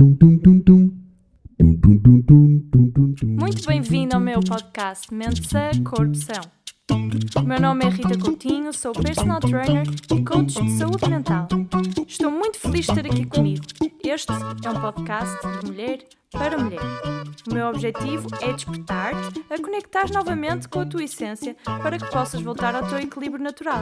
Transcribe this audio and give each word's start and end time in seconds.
Muito 0.00 0.28
bem-vindo 3.66 4.14
ao 4.14 4.20
meu 4.20 4.38
podcast 4.38 5.12
Mente-se 5.12 5.82
Corrupção. 5.82 6.40
Meu 7.44 7.60
nome 7.60 7.84
é 7.84 7.88
Rita 7.88 8.16
Coutinho, 8.16 8.72
sou 8.72 8.92
personal 8.92 9.40
trainer 9.40 9.84
e 10.14 10.22
coach 10.22 10.62
de 10.62 10.70
saúde 10.78 11.10
mental. 11.10 11.48
Estou 12.06 12.30
muito 12.30 12.60
feliz 12.60 12.86
de 12.86 12.92
estar 12.92 13.06
aqui 13.06 13.26
comigo. 13.26 13.64
Este 14.04 14.30
é 14.30 14.36
um 14.70 14.80
podcast 14.80 15.36
de 15.42 15.66
mulher 15.66 15.98
para 16.30 16.56
mulher. 16.56 16.78
O 17.50 17.54
meu 17.54 17.66
objetivo 17.66 18.28
é 18.40 18.52
despertar-te 18.52 19.44
a 19.50 19.60
conectar 19.60 20.08
novamente 20.12 20.68
com 20.68 20.78
a 20.78 20.86
tua 20.86 21.02
essência 21.02 21.56
para 21.64 21.98
que 21.98 22.08
possas 22.08 22.40
voltar 22.40 22.76
ao 22.76 22.86
teu 22.86 23.00
equilíbrio 23.00 23.42
natural. 23.42 23.80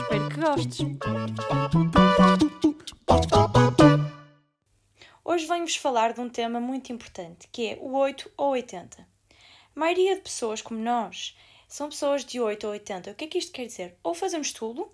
Espero 0.00 0.28
que 0.28 0.40
gostes. 0.40 0.86
Hoje 5.36 5.44
venho-vos 5.44 5.76
falar 5.76 6.14
de 6.14 6.20
um 6.22 6.30
tema 6.30 6.58
muito 6.58 6.90
importante, 6.90 7.46
que 7.52 7.66
é 7.66 7.78
o 7.78 7.92
8 7.92 8.32
ou 8.38 8.52
80. 8.52 9.02
A 9.02 9.06
maioria 9.78 10.14
de 10.16 10.22
pessoas 10.22 10.62
como 10.62 10.80
nós 10.80 11.36
são 11.68 11.90
pessoas 11.90 12.24
de 12.24 12.40
8 12.40 12.66
ou 12.66 12.72
80. 12.72 13.10
O 13.10 13.14
que 13.14 13.26
é 13.26 13.28
que 13.28 13.36
isto 13.36 13.52
quer 13.52 13.66
dizer? 13.66 13.98
Ou 14.02 14.14
fazemos 14.14 14.50
tudo 14.50 14.90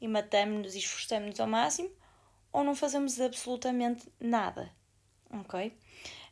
e 0.00 0.06
matamos-nos 0.06 0.76
e 0.76 0.78
esforçamos-nos 0.78 1.40
ao 1.40 1.48
máximo, 1.48 1.90
ou 2.52 2.62
não 2.62 2.76
fazemos 2.76 3.20
absolutamente 3.20 4.06
nada. 4.20 4.70
Ok? 5.32 5.76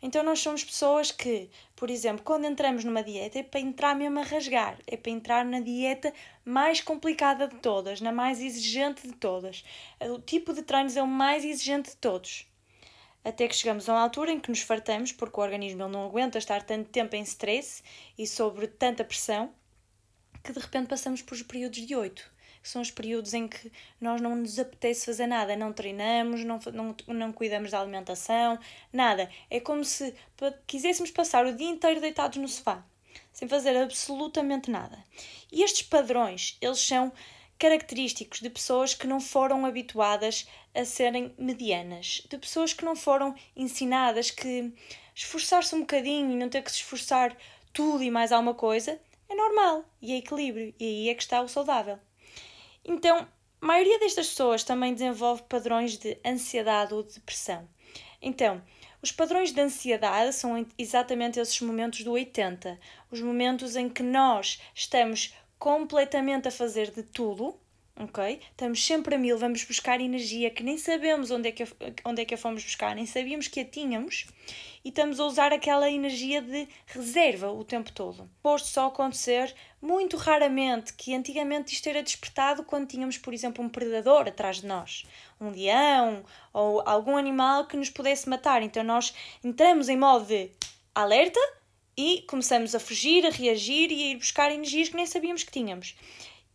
Então 0.01 0.23
nós 0.23 0.39
somos 0.39 0.63
pessoas 0.63 1.11
que, 1.11 1.51
por 1.75 1.91
exemplo, 1.91 2.23
quando 2.23 2.45
entramos 2.45 2.85
numa 2.85 3.03
dieta 3.03 3.41
é 3.41 3.43
para 3.43 3.59
entrar 3.59 3.97
mesmo 3.97 4.21
a 4.21 4.23
rasgar, 4.23 4.79
é 4.87 4.97
para 4.97 5.11
entrar 5.11 5.45
na 5.45 5.59
dieta 5.59 6.15
mais 6.45 6.81
complicada 6.81 7.49
de 7.49 7.57
todas, 7.57 8.01
na 8.01 8.13
mais 8.13 8.41
exigente 8.41 9.09
de 9.09 9.15
todas. 9.15 9.65
O 10.03 10.21
tipo 10.21 10.55
de 10.55 10.63
treinos 10.63 10.97
é 10.97 11.03
o 11.03 11.07
mais 11.09 11.45
exigente 11.45 11.91
de 11.91 11.97
todos 11.97 12.49
até 13.25 13.47
que 13.47 13.55
chegamos 13.55 13.89
a 13.89 13.93
uma 13.93 14.03
altura 14.03 14.33
em 14.33 14.41
que 14.41 14.51
nos 14.51 14.63
fartamos, 14.63 15.13
porque 15.13 15.39
o 15.39 15.43
organismo 15.43 15.89
não 15.89 16.07
aguenta 16.07 16.39
estar 16.39 16.63
tanto 16.63 16.89
tempo 16.91 17.15
em 17.17 17.23
stress 17.23 17.83
e 18.17 18.27
sobre 18.27 18.67
tanta 18.67 19.05
pressão, 19.05 19.53
que 20.43 20.53
de 20.53 20.59
repente 20.59 20.89
passamos 20.89 21.21
por 21.21 21.35
os 21.35 21.43
períodos 21.43 21.87
de 21.87 21.95
8, 21.95 22.33
que 22.63 22.69
são 22.69 22.81
os 22.81 22.91
períodos 22.91 23.35
em 23.35 23.47
que 23.47 23.71
nós 24.01 24.21
não 24.21 24.35
nos 24.37 24.59
apetece 24.59 25.07
fazer 25.07 25.27
nada, 25.27 25.57
não 25.57 25.73
treinamos, 25.73 26.45
não, 26.45 26.59
não, 26.73 26.97
não 27.09 27.33
cuidamos 27.33 27.71
da 27.71 27.81
alimentação, 27.81 28.59
nada. 28.93 29.31
É 29.51 29.61
como 29.61 29.85
se 29.85 30.15
quiséssemos 30.67 31.11
passar 31.11 31.45
o 31.45 31.55
dia 31.55 31.69
inteiro 31.69 32.01
deitados 32.01 32.39
no 32.39 32.49
sofá, 32.49 32.83
sem 33.33 33.47
fazer 33.49 33.77
absolutamente 33.77 34.71
nada. 34.71 34.99
E 35.53 35.63
estes 35.63 35.83
padrões, 35.83 36.57
eles 36.61 36.81
são 36.81 37.13
característicos 37.59 38.41
de 38.41 38.49
pessoas 38.49 38.95
que 38.95 39.07
não 39.07 39.21
foram 39.21 39.67
habituadas 39.67 40.49
a 40.75 40.85
serem 40.85 41.35
medianas, 41.39 42.23
de 42.29 42.39
pessoas 42.39 42.73
que 42.73 42.85
não 42.85 42.95
foram 42.95 43.35
ensinadas 43.57 44.31
que 44.31 44.73
esforçar-se 45.15 45.75
um 45.75 45.81
bocadinho 45.81 46.31
e 46.31 46.37
não 46.37 46.49
ter 46.49 46.63
que 46.63 46.71
se 46.71 46.79
esforçar 46.79 47.37
tudo 47.73 48.03
e 48.03 48.11
mais 48.11 48.33
alguma 48.33 48.55
coisa 48.55 49.01
é 49.29 49.35
normal 49.35 49.85
e 50.03 50.13
é 50.13 50.17
equilíbrio, 50.17 50.75
e 50.79 50.85
aí 50.85 51.09
é 51.09 51.15
que 51.15 51.23
está 51.23 51.41
o 51.41 51.49
saudável. 51.49 51.99
Então, 52.85 53.29
a 53.61 53.67
maioria 53.67 53.99
destas 53.99 54.29
pessoas 54.29 54.65
também 54.65 54.95
desenvolve 54.95 55.43
padrões 55.43 55.97
de 55.97 56.19
ansiedade 56.25 56.95
ou 56.95 57.03
depressão. 57.03 57.69
Então, 58.23 58.63
os 59.03 59.13
padrões 59.13 59.53
de 59.53 59.61
ansiedade 59.61 60.35
são 60.35 60.67
exatamente 60.77 61.39
esses 61.39 61.61
momentos 61.61 62.03
do 62.03 62.13
80, 62.13 62.79
os 63.11 63.21
momentos 63.21 63.77
em 63.77 63.89
que 63.89 64.03
nós 64.03 64.61
estamos 64.75 65.35
completamente 65.59 66.49
a 66.49 66.51
fazer 66.51 66.91
de 66.91 67.03
tudo, 67.03 67.60
ok? 68.05 68.41
Estamos 68.51 68.85
sempre 68.85 69.15
a 69.15 69.19
mil, 69.19 69.37
vamos 69.37 69.63
buscar 69.65 70.01
energia 70.01 70.51
que 70.51 70.63
nem 70.63 70.79
sabemos 70.79 71.31
onde 71.31 71.49
é 71.49 71.53
que 71.53 71.63
a, 71.63 71.67
onde 72.05 72.23
é 72.23 72.25
que 72.25 72.35
a 72.35 72.39
fomos 72.39 72.65
buscar, 72.65 72.95
nem 72.95 73.07
sabíamos 73.07 73.47
que 73.47 73.61
a 73.61 73.65
tínhamos 73.65 74.27
e 74.83 74.89
estamos 74.89 75.21
a 75.21 75.25
usar 75.27 75.53
aquela 75.53 75.91
energia 75.91 76.41
de 76.41 76.67
reserva 76.87 77.51
o 77.51 77.63
tempo 77.63 77.93
todo. 77.93 78.29
Posto 78.43 78.69
só 78.69 78.87
acontecer 78.87 79.55
muito 79.81 80.17
raramente, 80.17 80.95
que 80.95 81.15
antigamente 81.15 81.75
isto 81.75 81.89
era 81.89 82.03
despertado 82.03 82.65
quando 82.65 82.89
tínhamos, 82.89 83.19
por 83.19 83.35
exemplo, 83.35 83.63
um 83.63 83.69
predador 83.69 84.27
atrás 84.27 84.63
de 84.63 84.67
nós, 84.67 85.05
um 85.39 85.51
leão 85.51 86.25
ou 86.53 86.83
algum 86.87 87.17
animal 87.17 87.67
que 87.67 87.77
nos 87.77 87.91
pudesse 87.91 88.29
matar. 88.29 88.63
Então 88.63 88.83
nós 88.83 89.13
entramos 89.45 89.89
em 89.91 89.97
modo 89.97 90.25
de 90.25 90.51
alerta 90.95 91.41
e 91.97 92.23
começamos 92.23 92.75
a 92.75 92.81
fugir, 92.81 93.27
a 93.27 93.31
reagir 93.31 93.93
e 93.93 94.05
a 94.05 94.07
ir 94.13 94.17
buscar 94.17 94.51
energias 94.51 94.89
que 94.89 94.97
nem 94.97 95.05
sabíamos 95.05 95.43
que 95.43 95.53
tínhamos. 95.53 95.95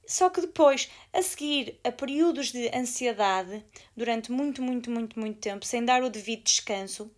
Só 0.07 0.29
que 0.29 0.41
depois, 0.41 0.89
a 1.11 1.21
seguir 1.21 1.79
a 1.83 1.91
períodos 1.91 2.51
de 2.51 2.69
ansiedade, 2.75 3.65
durante 3.97 4.31
muito, 4.31 4.61
muito, 4.61 4.91
muito, 4.91 5.19
muito 5.19 5.39
tempo, 5.39 5.65
sem 5.65 5.83
dar 5.83 6.03
o 6.03 6.09
devido 6.09 6.43
descanso, 6.43 7.11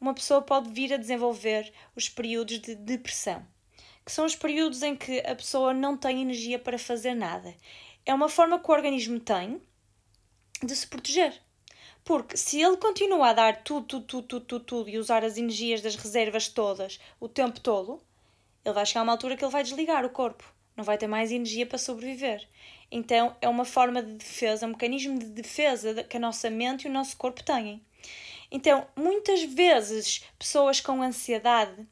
uma 0.00 0.12
pessoa 0.12 0.42
pode 0.42 0.70
vir 0.70 0.92
a 0.92 0.98
desenvolver 0.98 1.72
os 1.96 2.08
períodos 2.08 2.58
de 2.58 2.74
depressão, 2.74 3.46
que 4.04 4.12
são 4.12 4.26
os 4.26 4.36
períodos 4.36 4.82
em 4.82 4.94
que 4.94 5.20
a 5.20 5.34
pessoa 5.34 5.72
não 5.72 5.96
tem 5.96 6.20
energia 6.20 6.58
para 6.58 6.78
fazer 6.78 7.14
nada. 7.14 7.54
É 8.04 8.12
uma 8.12 8.28
forma 8.28 8.58
que 8.58 8.68
o 8.68 8.74
organismo 8.74 9.18
tem 9.18 9.62
de 10.62 10.76
se 10.76 10.86
proteger. 10.86 11.40
Porque 12.04 12.36
se 12.36 12.60
ele 12.60 12.76
continua 12.76 13.28
a 13.28 13.32
dar 13.32 13.62
tudo, 13.62 13.86
tudo, 13.86 14.06
tudo, 14.06 14.26
tudo, 14.26 14.44
tudo, 14.46 14.64
tudo 14.64 14.90
e 14.90 14.98
usar 14.98 15.24
as 15.24 15.38
energias 15.38 15.80
das 15.80 15.94
reservas 15.94 16.48
todas 16.48 16.98
o 17.20 17.28
tempo 17.28 17.60
todo, 17.60 18.02
ele 18.64 18.74
vai 18.74 18.84
chegar 18.84 19.00
a 19.00 19.04
uma 19.04 19.12
altura 19.12 19.36
que 19.36 19.44
ele 19.44 19.52
vai 19.52 19.62
desligar 19.62 20.04
o 20.04 20.10
corpo. 20.10 20.51
Não 20.76 20.84
vai 20.84 20.96
ter 20.96 21.06
mais 21.06 21.30
energia 21.30 21.66
para 21.66 21.78
sobreviver. 21.78 22.46
Então 22.90 23.36
é 23.40 23.48
uma 23.48 23.64
forma 23.64 24.02
de 24.02 24.12
defesa, 24.14 24.66
um 24.66 24.70
mecanismo 24.70 25.18
de 25.18 25.26
defesa 25.26 26.04
que 26.04 26.16
a 26.16 26.20
nossa 26.20 26.50
mente 26.50 26.86
e 26.86 26.90
o 26.90 26.92
nosso 26.92 27.16
corpo 27.16 27.42
têm. 27.42 27.82
Então, 28.50 28.86
muitas 28.94 29.42
vezes, 29.42 30.24
pessoas 30.38 30.78
com 30.78 31.02
ansiedade 31.02 31.86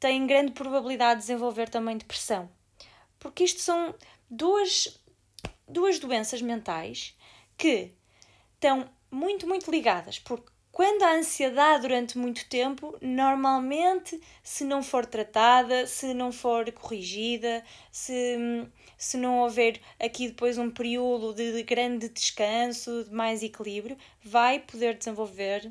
têm 0.00 0.26
grande 0.26 0.50
probabilidade 0.50 1.20
de 1.20 1.26
desenvolver 1.26 1.68
também 1.68 1.96
depressão. 1.96 2.50
Porque 3.20 3.44
isto 3.44 3.60
são 3.60 3.94
duas, 4.28 5.00
duas 5.68 6.00
doenças 6.00 6.42
mentais 6.42 7.16
que 7.56 7.92
estão 8.54 8.90
muito, 9.08 9.46
muito 9.46 9.70
ligadas, 9.70 10.18
porque 10.18 10.50
quando 10.72 11.02
há 11.02 11.16
ansiedade 11.16 11.82
durante 11.82 12.16
muito 12.18 12.48
tempo, 12.48 12.96
normalmente, 13.00 14.18
se 14.42 14.64
não 14.64 14.82
for 14.82 15.04
tratada, 15.04 15.86
se 15.86 16.14
não 16.14 16.32
for 16.32 16.72
corrigida, 16.72 17.62
se, 17.90 18.66
se 18.96 19.18
não 19.18 19.40
houver 19.40 19.78
aqui 20.00 20.28
depois 20.28 20.56
um 20.56 20.70
período 20.70 21.34
de 21.34 21.62
grande 21.62 22.08
descanso, 22.08 23.04
de 23.04 23.12
mais 23.12 23.42
equilíbrio, 23.42 23.98
vai 24.24 24.58
poder 24.60 24.96
desenvolver 24.96 25.70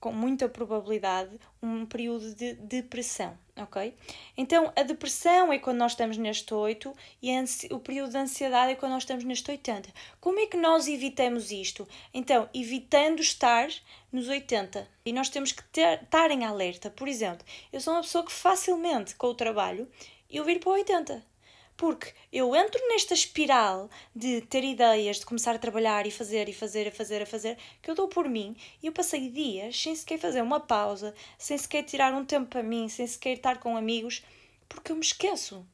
com 0.00 0.12
muita 0.12 0.48
probabilidade 0.48 1.38
um 1.62 1.86
período 1.86 2.34
de 2.34 2.54
depressão 2.54 3.36
ok? 3.56 3.94
Então, 4.36 4.72
a 4.76 4.82
depressão 4.82 5.52
é 5.52 5.58
quando 5.58 5.78
nós 5.78 5.92
estamos 5.92 6.16
neste 6.18 6.52
8 6.52 6.94
e 7.22 7.32
o 7.70 7.78
período 7.80 8.10
de 8.10 8.18
ansiedade 8.18 8.72
é 8.72 8.74
quando 8.74 8.92
nós 8.92 9.02
estamos 9.02 9.24
neste 9.24 9.50
80. 9.50 9.88
Como 10.20 10.38
é 10.38 10.46
que 10.46 10.56
nós 10.56 10.86
evitamos 10.86 11.50
isto? 11.50 11.88
Então, 12.12 12.48
evitando 12.52 13.20
estar 13.20 13.68
nos 14.12 14.28
80. 14.28 14.86
E 15.04 15.12
nós 15.12 15.28
temos 15.28 15.52
que 15.52 15.62
estar 15.80 16.30
em 16.30 16.44
alerta. 16.44 16.90
Por 16.90 17.08
exemplo, 17.08 17.44
eu 17.72 17.80
sou 17.80 17.94
uma 17.94 18.02
pessoa 18.02 18.24
que 18.24 18.32
facilmente, 18.32 19.14
com 19.14 19.28
o 19.28 19.34
trabalho, 19.34 19.88
eu 20.30 20.44
vir 20.44 20.60
para 20.60 20.70
o 20.70 20.72
80 20.72 21.35
porque 21.76 22.12
eu 22.32 22.54
entro 22.56 22.80
nesta 22.88 23.12
espiral 23.12 23.90
de 24.14 24.40
ter 24.40 24.64
ideias, 24.64 25.18
de 25.18 25.26
começar 25.26 25.54
a 25.54 25.58
trabalhar 25.58 26.06
e 26.06 26.10
fazer 26.10 26.48
e 26.48 26.52
fazer 26.52 26.86
e 26.86 26.90
fazer 26.90 27.22
e 27.22 27.26
fazer, 27.26 27.58
que 27.82 27.90
eu 27.90 27.94
dou 27.94 28.08
por 28.08 28.28
mim 28.28 28.56
e 28.82 28.86
eu 28.86 28.92
passei 28.92 29.28
dias 29.28 29.80
sem 29.80 29.94
sequer 29.94 30.18
fazer 30.18 30.42
uma 30.42 30.60
pausa, 30.60 31.14
sem 31.38 31.56
sequer 31.58 31.82
tirar 31.82 32.14
um 32.14 32.24
tempo 32.24 32.48
para 32.48 32.62
mim, 32.62 32.88
sem 32.88 33.06
sequer 33.06 33.36
estar 33.36 33.58
com 33.58 33.76
amigos, 33.76 34.24
porque 34.68 34.90
eu 34.92 34.96
me 34.96 35.02
esqueço. 35.02 35.66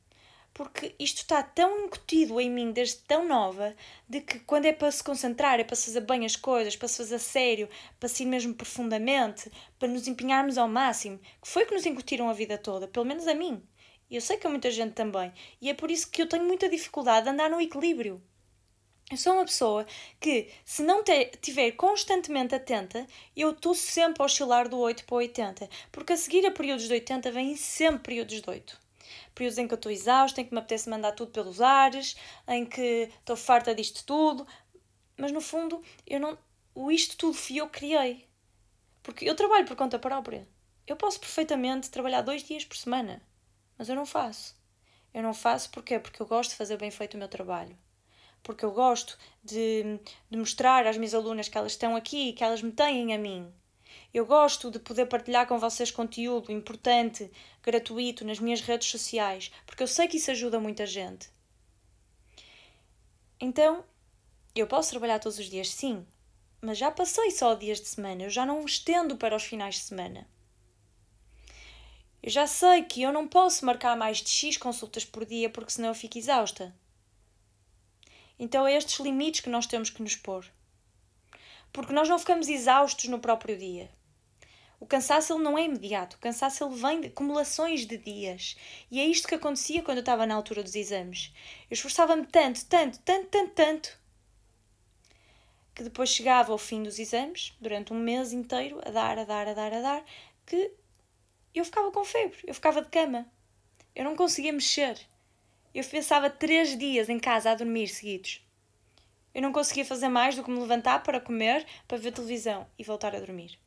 Porque 0.54 0.94
isto 0.98 1.18
está 1.22 1.42
tão 1.42 1.86
incutido 1.86 2.38
em 2.38 2.50
mim 2.50 2.72
desde 2.72 2.96
tão 2.96 3.26
nova, 3.26 3.74
de 4.06 4.20
que 4.20 4.38
quando 4.40 4.66
é 4.66 4.72
para 4.72 4.90
se 4.90 5.02
concentrar, 5.02 5.58
é 5.58 5.64
para 5.64 5.74
se 5.74 5.86
fazer 5.86 6.02
bem 6.02 6.26
as 6.26 6.36
coisas, 6.36 6.76
para 6.76 6.88
se 6.88 6.98
fazer 6.98 7.18
sério, 7.18 7.68
para 7.98 8.08
se 8.08 8.22
ir 8.22 8.26
mesmo 8.26 8.52
profundamente, 8.52 9.50
para 9.78 9.88
nos 9.88 10.06
empenharmos 10.06 10.58
ao 10.58 10.68
máximo, 10.68 11.18
que 11.40 11.48
foi 11.48 11.64
que 11.64 11.72
nos 11.72 11.86
incutiram 11.86 12.28
a 12.28 12.34
vida 12.34 12.58
toda, 12.58 12.86
pelo 12.86 13.06
menos 13.06 13.26
a 13.26 13.34
mim. 13.34 13.62
Eu 14.12 14.20
sei 14.20 14.36
que 14.36 14.46
a 14.46 14.50
muita 14.50 14.70
gente 14.70 14.92
também. 14.92 15.32
E 15.58 15.70
é 15.70 15.74
por 15.74 15.90
isso 15.90 16.10
que 16.10 16.20
eu 16.20 16.28
tenho 16.28 16.44
muita 16.44 16.68
dificuldade 16.68 17.24
de 17.24 17.30
andar 17.30 17.48
no 17.48 17.58
equilíbrio. 17.58 18.22
Eu 19.10 19.16
sou 19.16 19.32
uma 19.32 19.46
pessoa 19.46 19.86
que, 20.20 20.50
se 20.66 20.82
não 20.82 21.02
estiver 21.02 21.72
constantemente 21.72 22.54
atenta, 22.54 23.06
eu 23.34 23.52
estou 23.52 23.74
sempre 23.74 24.22
a 24.22 24.26
oscilar 24.26 24.68
do 24.68 24.78
8 24.78 25.06
para 25.06 25.14
o 25.14 25.18
80. 25.18 25.66
Porque 25.90 26.12
a 26.12 26.16
seguir 26.18 26.44
a 26.44 26.50
períodos 26.50 26.86
de 26.86 26.92
80 26.92 27.32
vêm 27.32 27.56
sempre 27.56 28.02
períodos 28.02 28.42
de 28.42 28.50
8. 28.50 28.78
Períodos 29.34 29.58
em 29.58 29.66
que 29.66 29.72
eu 29.72 29.76
estou 29.76 29.90
exausta, 29.90 30.42
em 30.42 30.44
que 30.44 30.52
me 30.52 30.58
apetece 30.58 30.90
mandar 30.90 31.12
tudo 31.12 31.32
pelos 31.32 31.62
ares, 31.62 32.14
em 32.46 32.66
que 32.66 33.08
estou 33.18 33.34
farta 33.34 33.74
disto 33.74 34.04
tudo. 34.04 34.46
Mas 35.16 35.32
no 35.32 35.40
fundo, 35.40 35.82
eu 36.06 36.20
não, 36.20 36.36
o 36.74 36.90
isto 36.90 37.16
tudo 37.16 37.32
fui 37.32 37.62
eu 37.62 37.66
que 37.66 37.78
criei. 37.78 38.26
Porque 39.02 39.26
eu 39.26 39.34
trabalho 39.34 39.64
por 39.64 39.74
conta 39.74 39.98
própria. 39.98 40.46
Eu 40.86 40.96
posso 40.96 41.18
perfeitamente 41.18 41.90
trabalhar 41.90 42.20
dois 42.20 42.42
dias 42.42 42.62
por 42.62 42.76
semana. 42.76 43.22
Mas 43.82 43.88
eu 43.88 43.96
não 43.96 44.06
faço. 44.06 44.54
Eu 45.12 45.24
não 45.24 45.34
faço 45.34 45.68
porquê? 45.70 45.98
Porque 45.98 46.22
eu 46.22 46.26
gosto 46.26 46.50
de 46.50 46.56
fazer 46.56 46.76
bem 46.76 46.92
feito 46.92 47.14
o 47.14 47.18
meu 47.18 47.26
trabalho. 47.26 47.76
Porque 48.40 48.64
eu 48.64 48.70
gosto 48.70 49.18
de, 49.42 49.98
de 50.30 50.38
mostrar 50.38 50.86
às 50.86 50.96
minhas 50.96 51.14
alunas 51.14 51.48
que 51.48 51.58
elas 51.58 51.72
estão 51.72 51.96
aqui 51.96 52.28
e 52.28 52.32
que 52.32 52.44
elas 52.44 52.62
me 52.62 52.70
têm 52.70 53.12
a 53.12 53.18
mim. 53.18 53.52
Eu 54.14 54.24
gosto 54.24 54.70
de 54.70 54.78
poder 54.78 55.06
partilhar 55.06 55.48
com 55.48 55.58
vocês 55.58 55.90
conteúdo 55.90 56.52
importante, 56.52 57.28
gratuito, 57.60 58.24
nas 58.24 58.38
minhas 58.38 58.60
redes 58.60 58.88
sociais, 58.88 59.50
porque 59.66 59.82
eu 59.82 59.88
sei 59.88 60.06
que 60.06 60.16
isso 60.16 60.30
ajuda 60.30 60.60
muita 60.60 60.86
gente. 60.86 61.28
Então, 63.40 63.84
eu 64.54 64.68
posso 64.68 64.90
trabalhar 64.90 65.18
todos 65.18 65.40
os 65.40 65.46
dias, 65.46 65.70
sim, 65.70 66.06
mas 66.60 66.78
já 66.78 66.88
passei 66.92 67.32
só 67.32 67.52
dias 67.54 67.80
de 67.80 67.88
semana, 67.88 68.22
eu 68.22 68.30
já 68.30 68.46
não 68.46 68.64
estendo 68.64 69.16
para 69.16 69.34
os 69.34 69.42
finais 69.42 69.74
de 69.74 69.80
semana. 69.80 70.24
Eu 72.22 72.30
já 72.30 72.46
sei 72.46 72.84
que 72.84 73.02
eu 73.02 73.12
não 73.12 73.26
posso 73.26 73.66
marcar 73.66 73.96
mais 73.96 74.18
de 74.18 74.30
X 74.30 74.56
consultas 74.56 75.04
por 75.04 75.26
dia 75.26 75.50
porque 75.50 75.72
senão 75.72 75.88
eu 75.88 75.94
fico 75.94 76.16
exausta. 76.16 76.72
Então 78.38 78.66
é 78.66 78.76
estes 78.76 79.00
limites 79.00 79.40
que 79.40 79.48
nós 79.48 79.66
temos 79.66 79.90
que 79.90 80.02
nos 80.02 80.14
pôr. 80.14 80.46
Porque 81.72 81.92
nós 81.92 82.08
não 82.08 82.18
ficamos 82.18 82.48
exaustos 82.48 83.06
no 83.06 83.18
próprio 83.18 83.58
dia. 83.58 83.90
O 84.78 84.86
cansaço 84.86 85.32
ele 85.32 85.42
não 85.42 85.56
é 85.56 85.64
imediato, 85.64 86.16
o 86.16 86.18
cansaço 86.18 86.64
ele 86.64 86.74
vem 86.74 87.00
de 87.00 87.06
acumulações 87.06 87.86
de 87.86 87.96
dias. 87.96 88.56
E 88.90 89.00
é 89.00 89.06
isto 89.06 89.28
que 89.28 89.34
acontecia 89.34 89.82
quando 89.82 89.98
eu 89.98 90.02
estava 90.02 90.26
na 90.26 90.34
altura 90.34 90.62
dos 90.62 90.74
exames. 90.74 91.32
Eu 91.70 91.74
esforçava-me 91.74 92.26
tanto, 92.26 92.64
tanto, 92.66 92.98
tanto, 93.00 93.28
tanto, 93.28 93.52
tanto, 93.52 93.98
que 95.74 95.84
depois 95.84 96.08
chegava 96.08 96.52
ao 96.52 96.58
fim 96.58 96.82
dos 96.82 96.98
exames, 96.98 97.52
durante 97.60 97.92
um 97.92 97.98
mês 97.98 98.32
inteiro, 98.32 98.80
a 98.84 98.90
dar, 98.90 99.18
a 99.18 99.24
dar, 99.24 99.48
a 99.48 99.54
dar, 99.54 99.72
a 99.72 99.80
dar, 99.80 100.04
que 100.44 100.72
eu 101.58 101.64
ficava 101.64 101.90
com 101.90 102.04
febre, 102.04 102.38
eu 102.46 102.54
ficava 102.54 102.82
de 102.82 102.88
cama. 102.88 103.26
Eu 103.94 104.04
não 104.04 104.16
conseguia 104.16 104.52
mexer. 104.52 104.98
Eu 105.74 105.84
pensava 105.84 106.30
três 106.30 106.76
dias 106.78 107.08
em 107.08 107.18
casa 107.18 107.50
a 107.50 107.54
dormir 107.54 107.88
seguidos. 107.88 108.46
Eu 109.34 109.40
não 109.40 109.52
conseguia 109.52 109.84
fazer 109.84 110.08
mais 110.08 110.36
do 110.36 110.44
que 110.44 110.50
me 110.50 110.58
levantar 110.58 111.02
para 111.02 111.20
comer, 111.20 111.66
para 111.88 111.98
ver 111.98 112.12
televisão 112.12 112.66
e 112.78 112.84
voltar 112.84 113.14
a 113.14 113.20
dormir. 113.20 113.58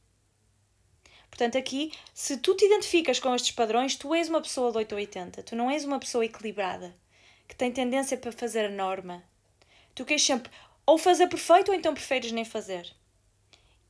Portanto, 1.30 1.58
aqui, 1.58 1.92
se 2.14 2.38
tu 2.38 2.56
te 2.56 2.66
identificas 2.66 3.20
com 3.20 3.34
estes 3.36 3.52
padrões, 3.52 3.96
tu 3.96 4.14
és 4.14 4.30
uma 4.30 4.42
pessoa 4.42 4.72
de 4.72 4.78
8 4.78 4.92
ou 4.94 4.98
80. 4.98 5.44
Tu 5.44 5.56
não 5.56 5.70
és 5.70 5.84
uma 5.84 6.00
pessoa 6.00 6.24
equilibrada, 6.24 6.96
que 7.48 7.56
tem 7.56 7.72
tendência 7.72 8.18
para 8.18 8.32
fazer 8.32 8.66
a 8.66 8.70
norma. 8.70 9.24
Tu 9.94 10.06
queres 10.06 10.24
sempre 10.24 10.52
ou 10.86 10.98
fazer 10.98 11.28
perfeito 11.28 11.70
ou 11.70 11.76
então 11.76 11.94
preferes 11.94 12.32
nem 12.32 12.46
fazer. 12.46 12.94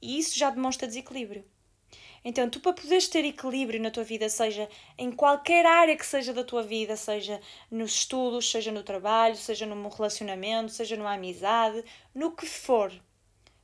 E 0.02 0.18
isso 0.18 0.38
já 0.38 0.50
demonstra 0.50 0.88
desequilíbrio. 0.88 1.46
Então, 2.28 2.50
tu 2.50 2.60
para 2.60 2.74
poderes 2.74 3.08
ter 3.08 3.24
equilíbrio 3.24 3.80
na 3.80 3.92
tua 3.92 4.04
vida, 4.04 4.28
seja 4.30 4.68
em 4.98 5.12
qualquer 5.12 5.64
área 5.64 5.96
que 5.96 6.06
seja 6.06 6.34
da 6.34 6.44
tua 6.44 6.64
vida, 6.64 6.98
seja 6.98 7.40
nos 7.70 7.94
estudos, 7.94 8.50
seja 8.50 8.72
no 8.72 8.82
trabalho, 8.82 9.36
seja 9.36 9.68
num 9.68 9.88
relacionamento, 9.88 10.72
seja 10.72 10.96
numa 10.96 11.14
amizade, 11.14 11.86
no 12.16 12.32
que 12.32 12.48
for, 12.48 12.92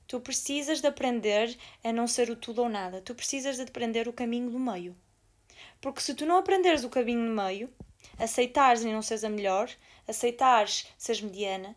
tu 0.07 0.19
precisas 0.19 0.79
de 0.79 0.85
aprender 0.87 1.57
a 1.83 1.91
não 1.91 2.05
ser 2.05 2.29
o 2.29 2.35
tudo 2.35 2.61
ou 2.61 2.69
nada. 2.69 3.01
Tu 3.01 3.15
precisas 3.15 3.55
de 3.55 3.63
aprender 3.63 4.07
o 4.07 4.13
caminho 4.13 4.51
do 4.51 4.59
meio. 4.59 4.95
Porque 5.81 5.99
se 5.99 6.13
tu 6.13 6.23
não 6.23 6.37
aprenderes 6.37 6.83
o 6.83 6.89
caminho 6.89 7.25
do 7.25 7.41
meio, 7.41 7.67
aceitares 8.19 8.83
e 8.83 8.91
não 8.91 9.01
seres 9.01 9.23
a 9.23 9.29
melhor, 9.29 9.71
aceitares 10.07 10.85
seres 10.99 11.21
mediana, 11.21 11.75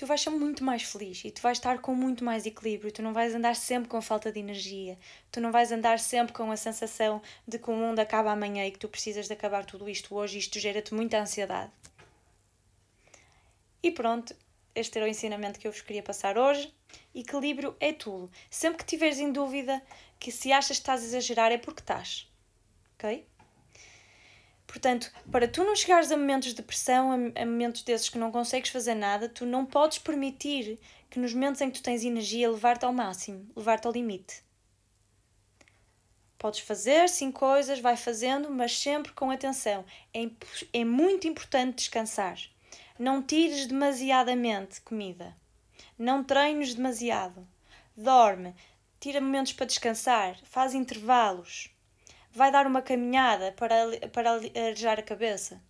tu 0.00 0.06
vais 0.06 0.18
ser 0.18 0.30
muito 0.30 0.64
mais 0.64 0.82
feliz 0.82 1.22
e 1.26 1.30
tu 1.30 1.42
vais 1.42 1.58
estar 1.58 1.78
com 1.78 1.94
muito 1.94 2.24
mais 2.24 2.46
equilíbrio. 2.46 2.90
Tu 2.90 3.02
não 3.02 3.12
vais 3.12 3.34
andar 3.34 3.54
sempre 3.54 3.86
com 3.86 4.00
falta 4.00 4.32
de 4.32 4.40
energia. 4.40 4.98
Tu 5.30 5.42
não 5.42 5.52
vais 5.52 5.70
andar 5.70 5.98
sempre 5.98 6.32
com 6.32 6.50
a 6.50 6.56
sensação 6.56 7.20
de 7.46 7.58
que 7.58 7.68
o 7.68 7.74
mundo 7.74 7.98
acaba 7.98 8.32
amanhã 8.32 8.64
e 8.66 8.70
que 8.70 8.78
tu 8.78 8.88
precisas 8.88 9.26
de 9.26 9.34
acabar 9.34 9.62
tudo 9.66 9.90
isto 9.90 10.14
hoje. 10.14 10.38
Isto 10.38 10.58
gera-te 10.58 10.94
muita 10.94 11.20
ansiedade. 11.20 11.70
E 13.82 13.90
pronto, 13.90 14.34
este 14.74 14.96
era 14.96 15.04
o 15.04 15.10
ensinamento 15.10 15.60
que 15.60 15.68
eu 15.68 15.72
vos 15.72 15.82
queria 15.82 16.02
passar 16.02 16.38
hoje. 16.38 16.72
Equilíbrio 17.14 17.76
é 17.78 17.92
tudo. 17.92 18.30
Sempre 18.48 18.78
que 18.78 18.86
tiveres 18.86 19.18
em 19.18 19.30
dúvida 19.30 19.82
que 20.18 20.32
se 20.32 20.50
achas 20.50 20.78
que 20.78 20.82
estás 20.82 21.02
a 21.02 21.04
exagerar 21.04 21.52
é 21.52 21.58
porque 21.58 21.82
estás. 21.82 22.26
Ok? 22.94 23.26
Portanto, 24.70 25.12
para 25.32 25.48
tu 25.48 25.64
não 25.64 25.74
chegares 25.74 26.12
a 26.12 26.16
momentos 26.16 26.54
de 26.54 26.62
pressão, 26.62 27.32
a, 27.34 27.44
momentos 27.44 27.82
desses 27.82 28.08
que 28.08 28.16
não 28.16 28.30
consegues 28.30 28.70
fazer 28.70 28.94
nada, 28.94 29.28
tu 29.28 29.44
não 29.44 29.66
podes 29.66 29.98
permitir 29.98 30.78
que 31.10 31.18
nos 31.18 31.34
momentos 31.34 31.60
em 31.60 31.68
que 31.68 31.80
tu 31.80 31.82
tens 31.82 32.04
energia 32.04 32.48
levar-te 32.48 32.84
ao 32.84 32.92
máximo, 32.92 33.50
levar-te 33.56 33.88
ao 33.88 33.92
limite. 33.92 34.44
Podes 36.38 36.60
fazer 36.60 37.08
sim 37.08 37.32
coisas, 37.32 37.80
vai 37.80 37.96
fazendo, 37.96 38.48
mas 38.48 38.78
sempre 38.78 39.12
com 39.12 39.32
atenção. 39.32 39.84
É, 40.14 40.30
é 40.72 40.84
muito 40.84 41.26
importante 41.26 41.78
descansar. 41.78 42.38
Não 42.96 43.20
tires 43.20 43.66
demasiadamente 43.66 44.80
comida. 44.82 45.36
Não 45.98 46.22
treines 46.22 46.74
demasiado. 46.74 47.44
Dorme. 47.96 48.54
Tira 49.00 49.20
momentos 49.20 49.52
para 49.52 49.66
descansar. 49.66 50.38
Faz 50.44 50.74
intervalos 50.74 51.70
vai 52.32 52.50
dar 52.50 52.66
uma 52.66 52.82
caminhada 52.82 53.52
para, 53.52 54.08
para 54.12 54.32
arejar 54.32 54.98
a 54.98 55.02
cabeça. 55.02 55.60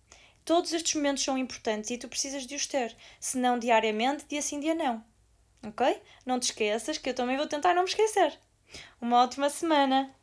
Todos 0.43 0.73
estes 0.73 0.95
momentos 0.95 1.23
são 1.23 1.37
importantes 1.37 1.91
e 1.91 1.97
tu 1.97 2.07
precisas 2.07 2.45
de 2.45 2.55
os 2.55 2.65
ter, 2.65 2.95
se 3.19 3.37
não 3.37 3.59
diariamente, 3.59 4.25
dia 4.27 4.41
sim, 4.41 4.59
dia 4.59 4.73
não. 4.73 5.03
Ok? 5.63 6.01
Não 6.25 6.39
te 6.39 6.43
esqueças 6.43 6.97
que 6.97 7.09
eu 7.09 7.13
também 7.13 7.37
vou 7.37 7.47
tentar 7.47 7.73
não 7.73 7.83
me 7.83 7.89
esquecer. 7.89 8.37
Uma 8.99 9.23
ótima 9.23 9.49
semana! 9.49 10.13